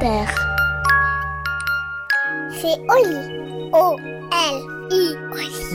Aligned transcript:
père. 0.00 0.34
C'est 2.50 2.78
Oli. 2.88 3.70
O-L-I. 3.72 5.14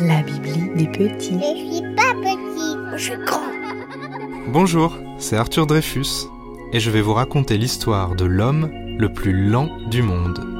La 0.07 0.21
Bibli 0.23 0.75
des 0.75 0.88
petits. 0.88 1.39
Je 1.39 1.75
suis 1.75 1.96
pas 1.96 2.13
petit, 2.21 2.75
je 2.97 3.03
suis 3.03 3.25
grand. 3.25 3.41
Bonjour, 4.47 4.97
c'est 5.19 5.38
Arthur 5.38 5.67
Dreyfus 5.67 6.27
et 6.73 6.79
je 6.79 6.89
vais 6.89 7.01
vous 7.01 7.13
raconter 7.13 7.57
l'histoire 7.57 8.16
de 8.16 8.25
l'homme 8.25 8.70
le 8.98 9.14
plus 9.14 9.48
lent 9.50 9.70
du 9.89 10.02
monde. 10.02 10.54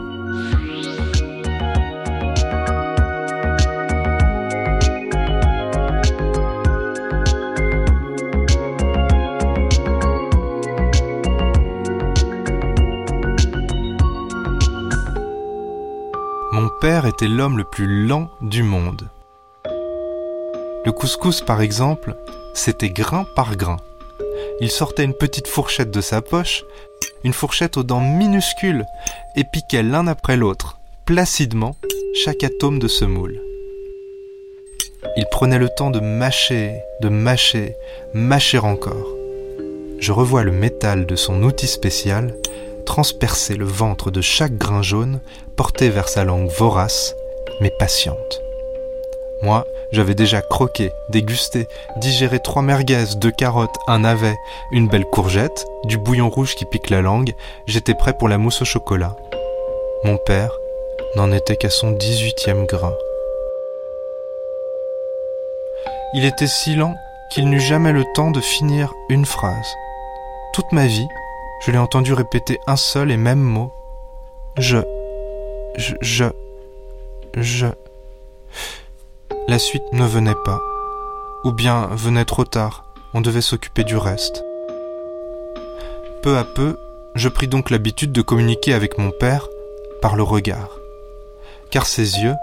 Était 16.86 17.28
l'homme 17.28 17.58
le 17.58 17.64
plus 17.64 18.06
lent 18.06 18.30
du 18.42 18.62
monde. 18.62 19.10
Le 20.86 20.92
couscous, 20.92 21.42
par 21.42 21.62
exemple, 21.62 22.16
c'était 22.54 22.92
grain 22.92 23.26
par 23.36 23.56
grain. 23.56 23.78
Il 24.62 24.70
sortait 24.70 25.04
une 25.04 25.16
petite 25.16 25.48
fourchette 25.48 25.90
de 25.90 26.02
sa 26.02 26.22
poche, 26.22 26.64
une 27.24 27.34
fourchette 27.34 27.78
aux 27.78 27.84
dents 27.84 28.02
minuscules, 28.02 28.86
et 29.36 29.44
piquait 29.52 29.82
l'un 29.82 30.06
après 30.06 30.38
l'autre, 30.38 30.78
placidement, 31.06 31.76
chaque 32.14 32.44
atome 32.44 32.78
de 32.78 32.88
ce 32.88 33.04
moule. 33.04 33.42
Il 35.18 35.26
prenait 35.32 35.60
le 35.60 35.70
temps 35.70 35.90
de 35.90 36.00
mâcher, 36.00 36.76
de 37.02 37.10
mâcher, 37.10 37.74
mâcher 38.14 38.60
encore. 38.60 39.16
Je 40.00 40.12
revois 40.12 40.44
le 40.44 40.52
métal 40.52 41.08
de 41.08 41.16
son 41.16 41.42
outil 41.42 41.68
spécial 41.68 42.36
transpercer 42.86 43.56
le 43.56 43.66
ventre 43.66 44.12
de 44.12 44.22
chaque 44.22 44.58
grain 44.58 44.82
jaune 44.82 45.20
porté 45.56 45.90
vers 45.90 46.08
sa 46.08 46.24
langue 46.24 46.50
vorace, 46.50 47.16
mais 47.60 47.72
patiente. 47.80 48.42
Moi, 49.42 49.66
j'avais 49.92 50.16
déjà 50.16 50.42
croqué, 50.42 50.92
dégusté, 51.10 51.68
digéré 51.98 52.40
trois 52.40 52.62
merguez, 52.62 53.06
deux 53.18 53.32
carottes, 53.32 53.76
un 53.88 54.00
navet, 54.00 54.36
une 54.72 54.88
belle 54.88 55.06
courgette, 55.06 55.66
du 55.84 55.98
bouillon 55.98 56.30
rouge 56.30 56.56
qui 56.56 56.66
pique 56.66 56.90
la 56.90 57.02
langue, 57.02 57.34
j'étais 57.68 57.94
prêt 57.94 58.14
pour 58.18 58.30
la 58.30 58.38
mousse 58.38 58.62
au 58.62 58.66
chocolat. 58.66 59.16
Mon 60.04 60.18
père 60.18 60.52
n'en 61.16 61.32
était 61.32 61.58
qu'à 61.58 61.70
son 61.70 61.92
dix-huitième 61.92 62.66
grain. 62.66 62.94
Il 66.14 66.26
était 66.26 66.48
si 66.48 66.76
lent 66.76 66.96
qu'il 67.32 67.50
n'eut 67.50 67.60
jamais 67.60 67.92
le 67.92 68.06
temps 68.16 68.32
de 68.32 68.40
finir 68.40 68.94
une 69.10 69.26
phrase. 69.26 69.76
Toute 70.54 70.72
ma 70.72 70.88
vie, 70.88 71.08
je 71.66 71.72
l'ai 71.72 71.80
entendu 71.80 72.14
répéter 72.14 72.60
un 72.68 72.76
seul 72.76 73.10
et 73.10 73.18
même 73.18 73.42
mot. 73.42 73.74
Je. 74.58 74.78
Je. 75.76 76.26
Je. 77.36 77.66
La 79.48 79.58
suite 79.58 79.92
ne 79.92 80.06
venait 80.06 80.36
pas. 80.46 80.62
Ou 81.44 81.52
bien 81.52 81.88
venait 81.88 82.26
trop 82.26 82.46
tard. 82.46 82.86
On 83.16 83.22
devait 83.22 83.42
s'occuper 83.42 83.84
du 83.84 83.98
reste. 83.98 84.44
Peu 86.22 86.38
à 86.38 86.44
peu, 86.44 86.78
je 87.16 87.30
pris 87.30 87.48
donc 87.48 87.72
l'habitude 87.72 88.12
de 88.12 88.22
communiquer 88.22 88.74
avec 88.74 89.00
mon 89.00 89.10
père 89.10 89.48
par 90.04 90.16
le 90.16 90.24
regard. 90.24 90.70
Car 91.72 91.88
ses 91.88 92.20
yeux, 92.20 92.36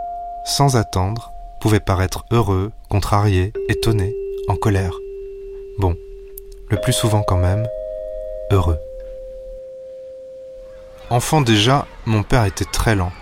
sans 0.46 0.74
attendre, 0.76 1.30
pouvaient 1.60 1.78
paraître 1.78 2.24
heureux, 2.32 2.72
contrariés, 2.88 3.52
étonnés, 3.68 4.16
en 4.48 4.56
colère. 4.56 4.98
Bon, 5.78 5.94
le 6.70 6.76
plus 6.80 6.92
souvent 6.92 7.22
quand 7.22 7.36
même, 7.36 7.68
heureux. 8.50 8.78
Enfant 11.12 11.42
déjà, 11.42 11.86
mon 12.06 12.22
père 12.22 12.46
était 12.46 12.64
très 12.64 12.94
lent. 12.94 13.12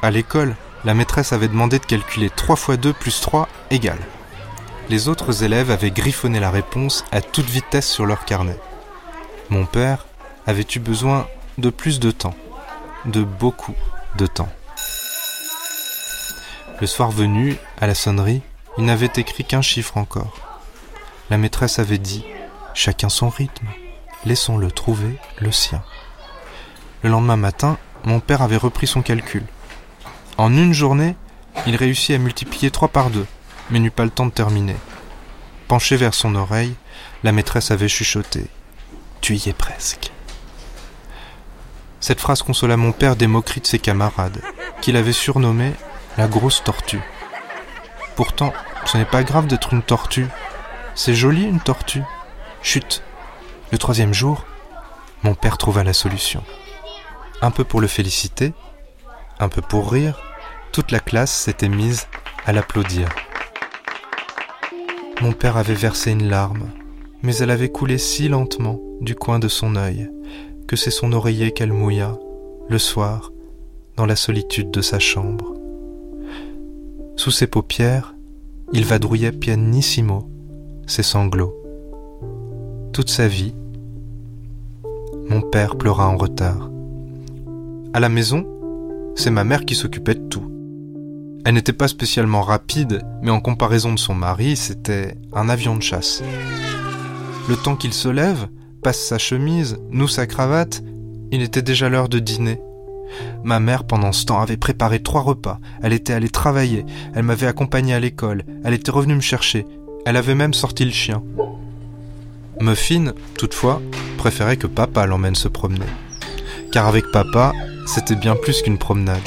À 0.00 0.10
l'école, 0.10 0.56
la 0.86 0.94
maîtresse 0.94 1.34
avait 1.34 1.48
demandé 1.48 1.78
de 1.78 1.84
calculer 1.84 2.30
3 2.30 2.56
fois 2.56 2.78
2 2.78 2.94
plus 2.94 3.20
3 3.20 3.48
égale. 3.70 3.98
Les 4.88 5.08
autres 5.08 5.44
élèves 5.44 5.70
avaient 5.70 5.90
griffonné 5.90 6.40
la 6.40 6.50
réponse 6.50 7.04
à 7.12 7.20
toute 7.20 7.50
vitesse 7.50 7.86
sur 7.86 8.06
leur 8.06 8.24
carnet. 8.24 8.58
Mon 9.50 9.66
père 9.66 10.06
avait 10.46 10.64
eu 10.74 10.78
besoin 10.78 11.28
de 11.58 11.68
plus 11.68 12.00
de 12.00 12.10
temps, 12.12 12.34
de 13.04 13.22
beaucoup 13.22 13.74
de 14.16 14.26
temps. 14.26 14.48
Le 16.80 16.86
soir 16.86 17.10
venu, 17.10 17.58
à 17.78 17.86
la 17.86 17.94
sonnerie, 17.94 18.40
il 18.78 18.86
n'avait 18.86 19.12
écrit 19.16 19.44
qu'un 19.44 19.60
chiffre 19.60 19.98
encore. 19.98 20.32
La 21.28 21.36
maîtresse 21.36 21.78
avait 21.78 21.98
dit⁇ 21.98 22.24
Chacun 22.72 23.10
son 23.10 23.28
rythme, 23.28 23.66
laissons-le 24.24 24.70
trouver 24.72 25.18
le 25.40 25.52
sien⁇ 25.52 25.82
le 27.02 27.10
lendemain 27.10 27.36
matin, 27.36 27.78
mon 28.04 28.20
père 28.20 28.42
avait 28.42 28.56
repris 28.56 28.86
son 28.86 29.02
calcul. 29.02 29.44
En 30.36 30.52
une 30.52 30.72
journée, 30.72 31.16
il 31.66 31.76
réussit 31.76 32.14
à 32.14 32.18
multiplier 32.18 32.70
3 32.70 32.88
par 32.88 33.10
2, 33.10 33.26
mais 33.70 33.78
n'eut 33.78 33.90
pas 33.90 34.04
le 34.04 34.10
temps 34.10 34.26
de 34.26 34.32
terminer. 34.32 34.76
Penché 35.68 35.96
vers 35.96 36.14
son 36.14 36.34
oreille, 36.34 36.74
la 37.22 37.32
maîtresse 37.32 37.70
avait 37.70 37.88
chuchoté. 37.88 38.46
Tu 39.20 39.36
y 39.36 39.48
es 39.48 39.52
presque. 39.52 40.12
Cette 42.00 42.20
phrase 42.20 42.42
consola 42.42 42.76
mon 42.76 42.92
père 42.92 43.16
des 43.16 43.26
moqueries 43.26 43.60
de 43.60 43.66
ses 43.66 43.78
camarades, 43.78 44.40
qu'il 44.80 44.96
avait 44.96 45.12
surnommé 45.12 45.72
la 46.16 46.28
grosse 46.28 46.62
tortue. 46.64 47.02
Pourtant, 48.16 48.52
ce 48.84 48.96
n'est 48.96 49.04
pas 49.04 49.22
grave 49.22 49.46
d'être 49.46 49.72
une 49.72 49.82
tortue. 49.82 50.28
C'est 50.94 51.14
joli 51.14 51.44
une 51.44 51.60
tortue. 51.60 52.02
Chut. 52.62 53.02
Le 53.70 53.78
troisième 53.78 54.14
jour, 54.14 54.44
mon 55.22 55.34
père 55.34 55.58
trouva 55.58 55.84
la 55.84 55.92
solution 55.92 56.42
un 57.40 57.50
peu 57.50 57.64
pour 57.64 57.80
le 57.80 57.86
féliciter, 57.86 58.52
un 59.38 59.48
peu 59.48 59.62
pour 59.62 59.92
rire, 59.92 60.20
toute 60.72 60.90
la 60.90 61.00
classe 61.00 61.32
s'était 61.32 61.68
mise 61.68 62.06
à 62.46 62.52
l'applaudir. 62.52 63.08
Mon 65.20 65.32
père 65.32 65.56
avait 65.56 65.74
versé 65.74 66.12
une 66.12 66.28
larme, 66.28 66.70
mais 67.22 67.36
elle 67.36 67.50
avait 67.50 67.70
coulé 67.70 67.98
si 67.98 68.28
lentement 68.28 68.80
du 69.00 69.14
coin 69.14 69.38
de 69.38 69.48
son 69.48 69.76
œil 69.76 70.10
que 70.66 70.76
c'est 70.76 70.90
son 70.90 71.12
oreiller 71.12 71.52
qu'elle 71.52 71.72
mouilla, 71.72 72.18
le 72.68 72.78
soir, 72.78 73.32
dans 73.96 74.06
la 74.06 74.16
solitude 74.16 74.70
de 74.70 74.82
sa 74.82 74.98
chambre. 74.98 75.54
Sous 77.16 77.30
ses 77.30 77.46
paupières, 77.46 78.14
il 78.72 78.84
vadrouillait 78.84 79.32
pianissimo 79.32 80.30
ses 80.86 81.02
sanglots. 81.02 81.54
Toute 82.92 83.08
sa 83.08 83.26
vie, 83.26 83.54
mon 85.28 85.40
père 85.40 85.76
pleura 85.76 86.08
en 86.08 86.16
retard. 86.16 86.70
À 87.98 88.00
la 88.00 88.08
maison, 88.08 88.46
c'est 89.16 89.32
ma 89.32 89.42
mère 89.42 89.64
qui 89.64 89.74
s'occupait 89.74 90.14
de 90.14 90.28
tout. 90.28 90.48
Elle 91.44 91.54
n'était 91.54 91.72
pas 91.72 91.88
spécialement 91.88 92.42
rapide, 92.42 93.02
mais 93.22 93.32
en 93.32 93.40
comparaison 93.40 93.92
de 93.92 93.98
son 93.98 94.14
mari, 94.14 94.54
c'était 94.54 95.16
un 95.32 95.48
avion 95.48 95.74
de 95.74 95.82
chasse. 95.82 96.22
Le 97.48 97.56
temps 97.56 97.74
qu'il 97.74 97.92
se 97.92 98.08
lève, 98.08 98.46
passe 98.84 99.00
sa 99.00 99.18
chemise, 99.18 99.78
noue 99.90 100.06
sa 100.06 100.28
cravate, 100.28 100.80
il 101.32 101.42
était 101.42 101.60
déjà 101.60 101.88
l'heure 101.88 102.08
de 102.08 102.20
dîner. 102.20 102.60
Ma 103.42 103.58
mère, 103.58 103.82
pendant 103.82 104.12
ce 104.12 104.26
temps, 104.26 104.40
avait 104.40 104.56
préparé 104.56 105.02
trois 105.02 105.22
repas. 105.22 105.58
Elle 105.82 105.92
était 105.92 106.12
allée 106.12 106.30
travailler, 106.30 106.86
elle 107.16 107.24
m'avait 107.24 107.48
accompagné 107.48 107.94
à 107.94 107.98
l'école, 107.98 108.44
elle 108.62 108.74
était 108.74 108.92
revenue 108.92 109.16
me 109.16 109.20
chercher, 109.20 109.66
elle 110.06 110.16
avait 110.16 110.36
même 110.36 110.54
sorti 110.54 110.84
le 110.84 110.92
chien. 110.92 111.24
Muffin, 112.60 113.12
toutefois, 113.36 113.82
préférait 114.18 114.56
que 114.56 114.68
papa 114.68 115.04
l'emmène 115.04 115.34
se 115.34 115.48
promener. 115.48 115.86
Car 116.70 116.86
avec 116.86 117.10
papa, 117.10 117.52
c'était 117.88 118.16
bien 118.16 118.36
plus 118.36 118.60
qu'une 118.60 118.76
promenade. 118.76 119.22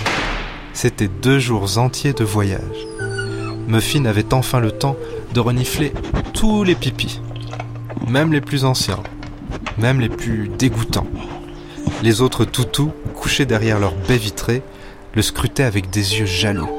C'était 0.71 1.07
deux 1.07 1.39
jours 1.39 1.79
entiers 1.79 2.13
de 2.13 2.23
voyage. 2.23 2.85
Muffin 3.67 4.05
avait 4.05 4.35
enfin 4.35 4.59
le 4.59 4.71
temps 4.71 4.95
de 5.33 5.39
renifler 5.39 5.91
tous 6.35 6.63
les 6.63 6.75
pipis, 6.75 7.21
même 8.07 8.31
les 8.31 8.39
plus 8.39 8.63
anciens, 8.63 9.01
même 9.79 9.99
les 9.99 10.09
plus 10.09 10.47
dégoûtants. 10.47 11.07
Les 12.03 12.21
autres 12.21 12.45
toutous, 12.45 12.91
couchés 13.15 13.47
derrière 13.47 13.79
leur 13.79 13.95
baie 13.95 14.17
vitrée, 14.17 14.61
le 15.15 15.23
scrutaient 15.23 15.63
avec 15.63 15.89
des 15.89 16.19
yeux 16.19 16.27
jaloux. 16.27 16.69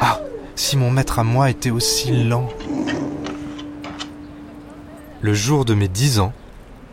Ah, 0.00 0.20
si 0.56 0.76
mon 0.76 0.90
maître 0.90 1.20
à 1.20 1.24
moi 1.24 1.48
était 1.48 1.70
aussi 1.70 2.10
lent. 2.10 2.48
Le 5.20 5.32
jour 5.32 5.64
de 5.64 5.74
mes 5.74 5.88
dix 5.88 6.18
ans, 6.18 6.32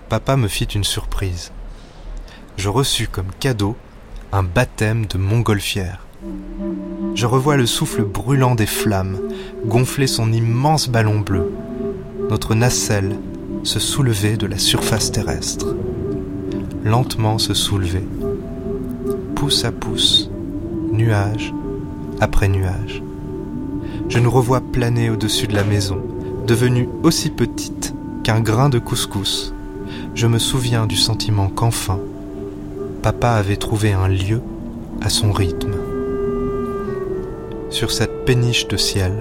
papa 0.09 0.35
me 0.35 0.47
fit 0.47 0.65
une 0.65 0.83
surprise 0.83 1.51
je 2.59 2.67
reçus 2.67 3.07
comme 3.07 3.31
cadeau 3.39 3.77
un 4.33 4.43
baptême 4.43 5.05
de 5.05 5.17
montgolfière. 5.17 6.05
Je 7.15 7.25
revois 7.25 7.55
le 7.55 7.65
souffle 7.65 8.03
brûlant 8.03 8.53
des 8.53 8.65
flammes 8.65 9.17
gonfler 9.65 10.07
son 10.07 10.33
immense 10.33 10.89
ballon 10.89 11.21
bleu. 11.21 11.53
Notre 12.29 12.55
nacelle 12.55 13.15
se 13.63 13.79
soulevait 13.79 14.35
de 14.35 14.45
la 14.45 14.57
surface 14.57 15.09
terrestre. 15.11 15.73
Lentement 16.83 17.37
se 17.37 17.53
soulever. 17.53 18.03
Pouce 19.35 19.63
à 19.63 19.71
pouce, 19.71 20.29
nuage 20.91 21.53
après 22.19 22.49
nuage. 22.49 23.01
Je 24.09 24.19
nous 24.19 24.31
revois 24.31 24.59
planer 24.59 25.09
au-dessus 25.09 25.47
de 25.47 25.55
la 25.55 25.63
maison, 25.63 26.01
devenue 26.45 26.89
aussi 27.03 27.29
petite 27.29 27.95
qu'un 28.23 28.41
grain 28.41 28.67
de 28.67 28.79
couscous. 28.79 29.53
Je 30.13 30.27
me 30.27 30.39
souviens 30.39 30.87
du 30.87 30.97
sentiment 30.97 31.47
qu'enfin, 31.47 31.99
papa 33.01 33.31
avait 33.31 33.55
trouvé 33.55 33.93
un 33.93 34.09
lieu 34.09 34.41
à 35.01 35.09
son 35.09 35.31
rythme. 35.31 35.73
Sur 37.69 37.91
cette 37.91 38.25
péniche 38.25 38.67
de 38.67 38.75
ciel, 38.75 39.13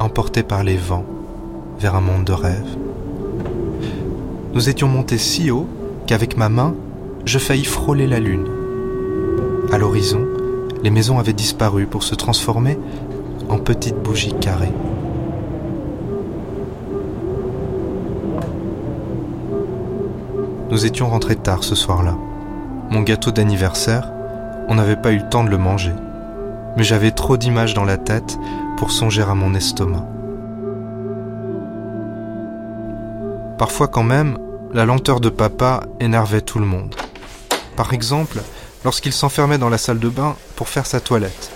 emporté 0.00 0.42
par 0.42 0.64
les 0.64 0.76
vents 0.76 1.04
vers 1.78 1.94
un 1.94 2.00
monde 2.00 2.24
de 2.24 2.32
rêve. 2.32 2.76
Nous 4.52 4.68
étions 4.68 4.88
montés 4.88 5.18
si 5.18 5.50
haut 5.50 5.68
qu'avec 6.06 6.36
ma 6.36 6.48
main, 6.48 6.74
je 7.24 7.38
faillis 7.38 7.64
frôler 7.64 8.06
la 8.06 8.18
lune. 8.18 8.48
À 9.70 9.78
l'horizon, 9.78 10.26
les 10.82 10.90
maisons 10.90 11.18
avaient 11.18 11.32
disparu 11.32 11.86
pour 11.86 12.02
se 12.02 12.14
transformer 12.16 12.78
en 13.48 13.58
petites 13.58 13.98
bougies 14.02 14.34
carrées. 14.40 14.72
Nous 20.70 20.84
étions 20.84 21.08
rentrés 21.08 21.36
tard 21.36 21.62
ce 21.62 21.76
soir-là. 21.76 22.16
Mon 22.94 23.02
gâteau 23.02 23.32
d'anniversaire, 23.32 24.12
on 24.68 24.76
n'avait 24.76 24.94
pas 24.94 25.10
eu 25.10 25.18
le 25.18 25.28
temps 25.28 25.42
de 25.42 25.50
le 25.50 25.58
manger. 25.58 25.90
Mais 26.76 26.84
j'avais 26.84 27.10
trop 27.10 27.36
d'images 27.36 27.74
dans 27.74 27.84
la 27.84 27.96
tête 27.96 28.38
pour 28.76 28.92
songer 28.92 29.22
à 29.22 29.34
mon 29.34 29.52
estomac. 29.52 30.06
Parfois 33.58 33.88
quand 33.88 34.04
même, 34.04 34.38
la 34.72 34.84
lenteur 34.84 35.18
de 35.18 35.28
papa 35.28 35.82
énervait 35.98 36.40
tout 36.40 36.60
le 36.60 36.66
monde. 36.66 36.94
Par 37.74 37.92
exemple, 37.92 38.40
lorsqu'il 38.84 39.12
s'enfermait 39.12 39.58
dans 39.58 39.70
la 39.70 39.78
salle 39.78 39.98
de 39.98 40.08
bain 40.08 40.36
pour 40.54 40.68
faire 40.68 40.86
sa 40.86 41.00
toilette. 41.00 41.50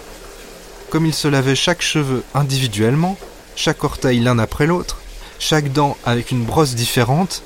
Comme 0.90 1.06
il 1.06 1.14
se 1.14 1.29
lavait 1.29 1.55
chaque 1.55 1.82
cheveu 1.82 2.25
individuellement, 2.35 3.17
chaque 3.55 3.85
orteil 3.85 4.19
l'un 4.19 4.40
après 4.40 4.67
l'autre, 4.67 4.99
chaque 5.38 5.73
dent 5.73 5.96
avec 6.05 6.32
une 6.32 6.43
brosse 6.43 6.75
différente, 6.75 7.44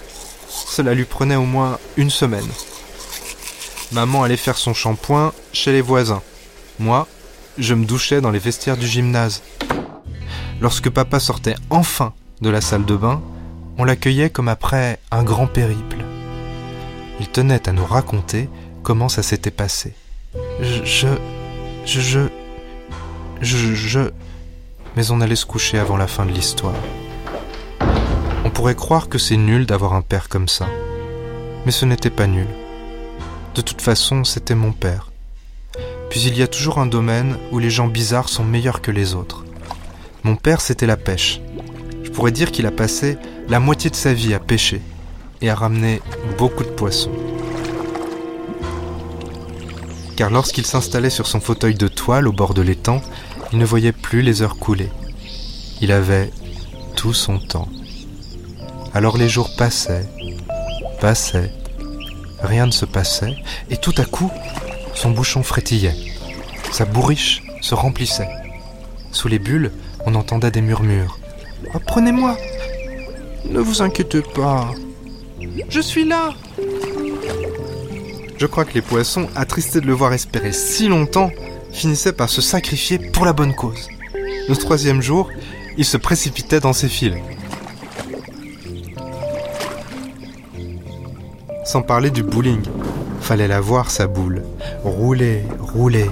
cela 0.48 0.94
lui 0.94 1.04
prenait 1.04 1.36
au 1.36 1.44
moins 1.44 1.78
une 1.98 2.08
semaine. 2.08 2.48
Maman 3.92 4.22
allait 4.22 4.38
faire 4.38 4.56
son 4.56 4.72
shampoing 4.72 5.34
chez 5.52 5.70
les 5.70 5.82
voisins. 5.82 6.22
Moi, 6.78 7.06
je 7.58 7.74
me 7.74 7.84
douchais 7.84 8.22
dans 8.22 8.30
les 8.30 8.38
vestiaires 8.38 8.78
du 8.78 8.86
gymnase. 8.86 9.42
Lorsque 10.62 10.88
papa 10.88 11.20
sortait 11.20 11.56
enfin 11.68 12.14
de 12.40 12.48
la 12.48 12.62
salle 12.62 12.86
de 12.86 12.96
bain, 12.96 13.20
on 13.76 13.84
l'accueillait 13.84 14.30
comme 14.30 14.48
après 14.48 14.98
un 15.10 15.22
grand 15.22 15.46
périple. 15.46 15.98
Il 17.20 17.28
tenait 17.28 17.68
à 17.68 17.72
nous 17.72 17.84
raconter 17.84 18.48
comment 18.82 19.10
ça 19.10 19.22
s'était 19.22 19.50
passé. 19.50 19.92
Je, 20.60 20.84
je, 20.84 21.08
je, 21.84 22.28
je, 23.42 23.74
je, 23.74 24.00
mais 24.96 25.10
on 25.10 25.20
allait 25.20 25.36
se 25.36 25.44
coucher 25.46 25.78
avant 25.78 25.98
la 25.98 26.06
fin 26.06 26.24
de 26.24 26.32
l'histoire. 26.32 26.74
On 28.44 28.50
pourrait 28.50 28.74
croire 28.74 29.10
que 29.10 29.18
c'est 29.18 29.36
nul 29.36 29.66
d'avoir 29.66 29.92
un 29.92 30.02
père 30.02 30.30
comme 30.30 30.48
ça. 30.48 30.66
Mais 31.66 31.72
ce 31.72 31.84
n'était 31.84 32.10
pas 32.10 32.26
nul. 32.26 32.48
De 33.54 33.60
toute 33.60 33.82
façon, 33.82 34.24
c'était 34.24 34.54
mon 34.54 34.72
père. 34.72 35.10
Puis 36.08 36.22
il 36.22 36.38
y 36.38 36.42
a 36.42 36.46
toujours 36.46 36.78
un 36.78 36.86
domaine 36.86 37.36
où 37.50 37.58
les 37.58 37.70
gens 37.70 37.86
bizarres 37.86 38.28
sont 38.28 38.44
meilleurs 38.44 38.80
que 38.80 38.90
les 38.90 39.14
autres. 39.14 39.44
Mon 40.24 40.36
père, 40.36 40.60
c'était 40.60 40.86
la 40.86 40.96
pêche. 40.96 41.40
Je 42.02 42.10
pourrais 42.10 42.32
dire 42.32 42.50
qu'il 42.50 42.66
a 42.66 42.70
passé 42.70 43.18
la 43.48 43.60
moitié 43.60 43.90
de 43.90 43.96
sa 43.96 44.14
vie 44.14 44.34
à 44.34 44.38
pêcher 44.38 44.80
et 45.42 45.50
à 45.50 45.54
ramener 45.54 46.00
beaucoup 46.38 46.64
de 46.64 46.70
poissons. 46.70 47.12
Car 50.16 50.30
lorsqu'il 50.30 50.64
s'installait 50.64 51.10
sur 51.10 51.26
son 51.26 51.40
fauteuil 51.40 51.74
de 51.74 51.88
toile 51.88 52.28
au 52.28 52.32
bord 52.32 52.54
de 52.54 52.62
l'étang, 52.62 53.02
il 53.52 53.58
ne 53.58 53.64
voyait 53.64 53.92
plus 53.92 54.22
les 54.22 54.40
heures 54.40 54.56
couler. 54.56 54.90
Il 55.80 55.92
avait 55.92 56.30
tout 56.96 57.12
son 57.12 57.38
temps. 57.38 57.68
Alors 58.94 59.18
les 59.18 59.28
jours 59.28 59.50
passaient, 59.56 60.06
passaient, 61.00 61.52
rien 62.42 62.66
ne 62.66 62.72
se 62.72 62.84
passait, 62.84 63.36
et 63.70 63.76
tout 63.76 63.94
à 63.98 64.04
coup, 64.04 64.30
son 64.94 65.10
bouchon 65.10 65.42
frétillait. 65.42 65.96
Sa 66.72 66.84
bourriche 66.84 67.42
se 67.60 67.74
remplissait. 67.74 68.28
Sous 69.10 69.28
les 69.28 69.38
bulles, 69.38 69.72
on 70.06 70.14
entendait 70.14 70.50
des 70.50 70.62
murmures. 70.62 71.18
Oh, 71.74 71.78
prenez-moi 71.86 72.36
Ne 73.48 73.60
vous 73.60 73.82
inquiétez 73.82 74.22
pas. 74.22 74.70
Je 75.68 75.80
suis 75.80 76.04
là 76.04 76.34
Je 78.38 78.46
crois 78.46 78.64
que 78.64 78.74
les 78.74 78.82
poissons, 78.82 79.28
attristés 79.34 79.80
de 79.80 79.86
le 79.86 79.92
voir 79.92 80.12
espérer 80.12 80.52
si 80.52 80.88
longtemps, 80.88 81.30
finissaient 81.72 82.12
par 82.12 82.30
se 82.30 82.40
sacrifier 82.40 82.98
pour 82.98 83.24
la 83.24 83.32
bonne 83.32 83.54
cause. 83.54 83.88
Le 84.48 84.56
troisième 84.56 85.02
jour, 85.02 85.30
il 85.76 85.84
se 85.84 85.96
précipitait 85.96 86.60
dans 86.60 86.72
ses 86.72 86.88
fils. 86.88 87.14
Sans 91.72 91.80
parler 91.80 92.10
du 92.10 92.22
bowling. 92.22 92.60
Fallait 93.22 93.48
la 93.48 93.62
voir, 93.62 93.90
sa 93.90 94.06
boule. 94.06 94.42
Rouler, 94.84 95.42
rouler. 95.58 96.10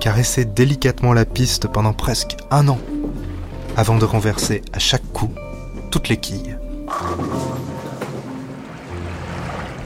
Caresser 0.00 0.44
délicatement 0.44 1.12
la 1.12 1.24
piste 1.24 1.68
pendant 1.68 1.92
presque 1.92 2.36
un 2.50 2.66
an. 2.66 2.80
Avant 3.76 3.98
de 3.98 4.04
renverser 4.04 4.62
à 4.72 4.80
chaque 4.80 5.06
coup 5.12 5.30
toutes 5.92 6.08
les 6.08 6.16
quilles. 6.16 6.58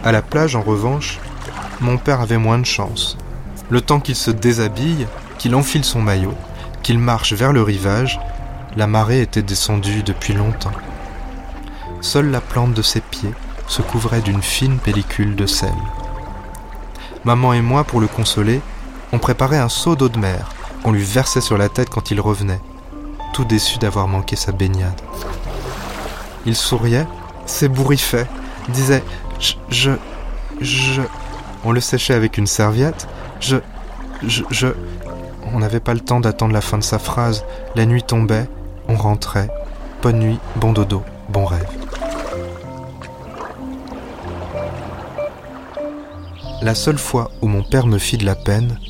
À 0.03 0.11
la 0.11 0.23
plage, 0.23 0.57
en 0.57 0.63
revanche, 0.63 1.21
mon 1.83 1.99
père 1.99 2.23
avait 2.23 2.39
moins 2.39 2.59
de 2.59 2.65
chance. 2.65 3.19
Le 3.69 3.83
temps 3.83 4.01
qu'il 4.01 4.17
se 4.17 4.31
déshabille, 4.31 5.07
qu'il 5.37 5.55
enfile 5.55 5.85
son 5.85 6.01
maillot, 6.01 6.33
qu'il 6.83 6.99
marche 6.99 7.35
vers 7.35 7.53
le 7.53 7.61
rivage, 7.61 8.19
la 8.75 8.87
marée 8.87 9.21
était 9.21 9.43
descendue 9.43 10.03
depuis 10.03 10.33
longtemps. 10.33 10.73
Seule 12.01 12.31
la 12.31 12.41
plante 12.41 12.73
de 12.73 12.81
ses 12.81 13.03
pieds 13.03 13.35
se 13.67 13.83
couvrait 13.83 14.21
d'une 14.21 14.43
fine 14.43 14.79
pellicule 14.79 15.37
de 15.37 15.47
sel. 15.47 15.75
Maman 17.25 17.55
et 17.55 17.63
moi, 17.63 17.85
pour 17.85 18.01
le 18.01 18.07
consoler, 18.07 18.61
on 19.13 19.19
préparait 19.19 19.59
un 19.59 19.69
seau 19.69 19.97
d'eau 19.97 20.09
de 20.09 20.19
mer 20.19 20.51
qu'on 20.83 20.93
lui 20.93 21.05
versait 21.05 21.41
sur 21.41 21.57
la 21.57 21.69
tête 21.69 21.89
quand 21.89 22.11
il 22.11 22.21
revenait, 22.21 22.61
tout 23.33 23.45
déçu 23.45 23.79
d'avoir 23.79 24.07
manqué 24.07 24.37
sa 24.37 24.53
baignade. 24.53 25.01
Il 26.45 26.55
souriait, 26.55 27.07
s'ébouriffait, 27.47 28.27
disait 28.69 29.03
je, 29.39 29.55
je, 29.71 29.91
je. 30.61 31.03
On 31.65 31.73
le 31.73 31.81
séchait 31.81 32.15
avec 32.15 32.37
une 32.37 32.47
serviette. 32.47 33.09
Je, 33.41 33.57
je, 34.23 34.43
je. 34.51 34.69
On 35.53 35.59
n'avait 35.59 35.81
pas 35.81 35.95
le 35.95 36.01
temps 36.01 36.21
d'attendre 36.21 36.53
la 36.53 36.61
fin 36.61 36.79
de 36.79 36.83
sa 36.83 36.99
phrase. 36.99 37.45
La 37.75 37.87
nuit 37.87 38.03
tombait, 38.03 38.49
on 38.89 38.97
rentrait. 38.97 39.49
Bonne 40.03 40.19
nuit, 40.19 40.39
bon 40.57 40.73
dodo, 40.73 41.03
bon 41.31 41.47
rêve. 41.47 41.84
La 46.65 46.75
seule 46.75 46.97
fois 46.97 47.31
où 47.43 47.47
mon 47.47 47.63
père 47.63 47.87
me 47.87 47.99
fit 47.99 48.17
de 48.17 48.25
la 48.25 48.35
peine, 48.35 48.81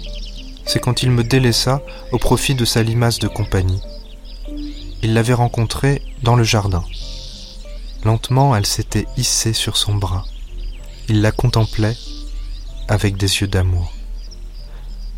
c'est 0.65 0.79
quand 0.79 1.03
il 1.03 1.11
me 1.11 1.25
délaissa 1.25 1.83
au 2.13 2.19
profit 2.19 2.55
de 2.55 2.65
sa 2.65 2.85
limace 2.85 3.19
de 3.19 3.27
compagnie. 3.27 3.83
Il 5.03 5.13
l'avait 5.13 5.35
rencontrée 5.35 6.01
dans 6.23 6.37
le 6.37 6.45
jardin. 6.45 6.85
Lentement, 8.05 8.55
elle 8.55 8.65
s'était 8.65 9.09
hissée 9.17 9.53
sur 9.53 9.77
son 9.77 9.97
bras. 9.97 10.25
Il 11.09 11.21
la 11.21 11.33
contemplait 11.33 11.97
avec 12.87 13.17
des 13.17 13.41
yeux 13.41 13.49
d'amour. 13.49 13.93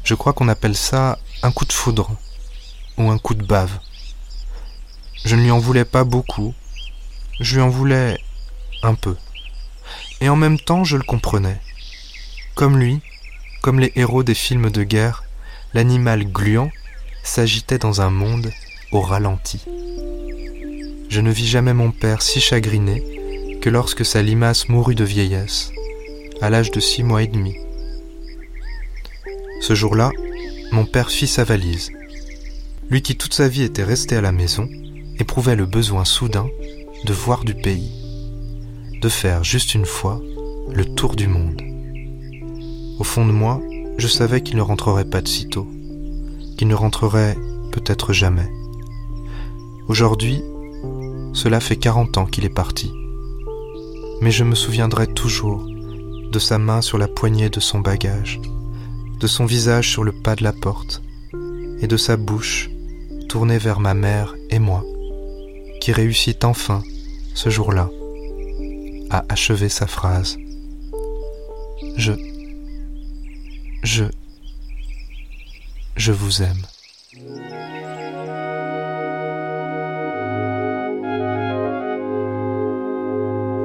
Je 0.03 0.15
crois 0.15 0.33
qu'on 0.33 0.49
appelle 0.49 0.77
ça 0.77 1.19
un 1.43 1.53
coup 1.53 1.67
de 1.67 1.75
foudre 1.75 2.11
ou 2.97 3.11
un 3.11 3.19
coup 3.19 3.35
de 3.35 3.45
bave. 3.45 3.81
Je 5.27 5.37
ne 5.37 5.43
lui 5.43 5.51
en 5.51 5.59
voulais 5.59 5.85
pas 5.85 6.05
beaucoup, 6.05 6.55
je 7.39 7.57
lui 7.57 7.61
en 7.61 7.69
voulais 7.69 8.19
un 8.83 8.95
peu. 8.95 9.15
Et 10.23 10.31
en 10.31 10.37
même 10.37 10.59
temps, 10.59 10.85
je 10.85 10.97
le 10.97 11.03
comprenais. 11.03 11.61
Comme 12.57 12.79
lui, 12.79 13.01
comme 13.61 13.81
les 13.81 13.93
héros 13.97 14.23
des 14.23 14.33
films 14.33 14.71
de 14.71 14.83
guerre, 14.83 15.25
l'animal 15.75 16.25
gluant 16.25 16.71
s'agitait 17.23 17.77
dans 17.77 18.01
un 18.01 18.09
monde 18.09 18.51
au 18.93 19.03
ralenti. 19.03 19.63
Je 21.11 21.21
ne 21.21 21.31
vis 21.31 21.47
jamais 21.47 21.75
mon 21.75 21.91
père 21.91 22.23
si 22.23 22.41
chagriné 22.41 23.59
que 23.61 23.69
lorsque 23.69 24.07
sa 24.07 24.23
limace 24.23 24.71
mourut 24.71 24.95
de 24.95 25.05
vieillesse, 25.05 25.71
à 26.41 26.49
l'âge 26.49 26.71
de 26.71 26.81
six 26.81 27.03
mois 27.03 27.23
et 27.23 27.27
demi. 27.27 27.55
Ce 29.61 29.75
jour-là, 29.75 30.11
mon 30.73 30.87
père 30.87 31.11
fit 31.11 31.27
sa 31.27 31.45
valise. 31.45 31.91
Lui 32.89 33.03
qui 33.03 33.17
toute 33.17 33.35
sa 33.35 33.49
vie 33.49 33.65
était 33.65 33.85
resté 33.85 34.17
à 34.17 34.23
la 34.23 34.33
maison, 34.33 34.67
éprouvait 35.19 35.57
le 35.57 35.67
besoin 35.67 36.07
soudain 36.07 36.49
de 37.05 37.13
voir 37.13 37.45
du 37.45 37.53
pays, 37.53 37.93
de 39.03 39.11
faire 39.11 39.45
juste 39.45 39.75
une 39.75 39.85
fois 39.85 40.23
le 40.73 40.87
tour 40.87 41.17
du 41.17 41.27
monde. 41.27 41.76
Au 42.99 43.05
fond 43.05 43.27
de 43.27 43.33
moi, 43.33 43.61
je 43.99 44.09
savais 44.09 44.43
qu'il 44.43 44.57
ne 44.57 44.63
rentrerait 44.63 45.05
pas 45.05 45.21
de 45.21 45.29
sitôt, 45.29 45.67
qu'il 46.57 46.69
ne 46.69 46.75
rentrerait 46.75 47.37
peut-être 47.73 48.13
jamais. 48.13 48.51
Aujourd'hui, 49.89 50.43
cela 51.35 51.61
fait 51.61 51.77
quarante 51.77 52.17
ans 52.17 52.25
qu'il 52.25 52.47
est 52.47 52.55
parti. 52.55 52.91
Mais 54.23 54.31
je 54.31 54.45
me 54.45 54.55
souviendrai 54.55 55.07
toujours 55.07 55.67
de 56.33 56.39
sa 56.39 56.59
main 56.59 56.81
sur 56.81 56.97
la 56.97 57.09
poignée 57.09 57.51
de 57.51 57.61
son 57.61 57.81
bagage, 57.81 58.41
de 59.21 59.27
son 59.27 59.45
visage 59.45 59.91
sur 59.91 60.03
le 60.03 60.13
pas 60.13 60.35
de 60.35 60.43
la 60.43 60.55
porte, 60.55 61.03
et 61.81 61.87
de 61.87 61.97
sa 61.99 62.17
bouche 62.17 62.71
tournée 63.29 63.59
vers 63.59 63.81
ma 63.81 63.93
mère 63.93 64.35
et 64.51 64.59
moi, 64.59 64.83
qui 65.81 65.93
réussit 65.93 66.45
enfin, 66.45 66.83
ce 67.35 67.51
jour-là, 67.51 67.91
à 69.11 69.25
achever 69.29 69.69
sa 69.69 69.87
phrase. 69.87 70.39
Je 71.97 72.13
Je... 73.87 74.03
Je 75.95 76.11
vous 76.11 76.43
aime. 76.43 76.67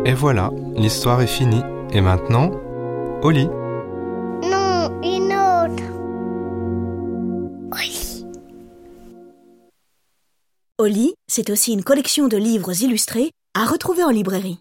Et 0.05 0.13
voilà, 0.13 0.51
l'histoire 0.75 1.21
est 1.21 1.27
finie. 1.27 1.63
Et 1.91 2.01
maintenant, 2.01 2.51
au 3.23 3.31
lit. 3.31 3.47
Non, 4.43 5.01
une 5.01 5.33
autre. 5.33 5.83
Oui. 7.75 8.23
Oli, 10.77 11.15
c'est 11.27 11.49
aussi 11.49 11.73
une 11.73 11.83
collection 11.83 12.27
de 12.27 12.37
livres 12.37 12.79
illustrés 12.83 13.31
à 13.55 13.65
retrouver 13.65 14.03
en 14.03 14.11
librairie. 14.11 14.59